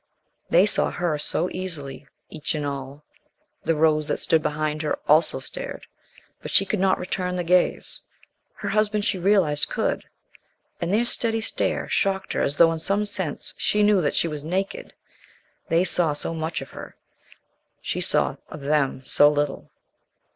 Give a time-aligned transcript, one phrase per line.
[0.49, 3.05] They saw her so easily, each and all.
[3.65, 5.85] The rows that stood behind her also stared.
[6.41, 8.01] But she could not return the gaze.
[8.55, 10.03] Her husband, she realized, could.
[10.81, 14.27] And their steady stare shocked her as though in some sense she knew that she
[14.27, 14.95] was naked.
[15.69, 16.95] They saw so much of her:
[17.79, 19.69] she saw of them so little.